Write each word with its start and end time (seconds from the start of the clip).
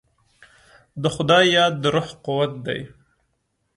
د 1.01 1.03
خدای 1.15 1.45
یاد 1.57 1.73
د 1.81 1.85
روح 1.95 2.07
قوت 2.25 2.51
دی. 2.65 2.79